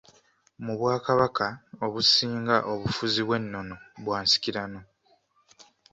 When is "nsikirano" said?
4.23-4.79